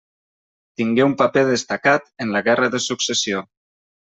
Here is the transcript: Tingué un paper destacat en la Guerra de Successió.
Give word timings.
Tingué 0.81 1.03
un 1.09 1.13
paper 1.19 1.45
destacat 1.49 2.09
en 2.25 2.35
la 2.37 2.45
Guerra 2.51 2.71
de 2.77 2.81
Successió. 2.87 3.45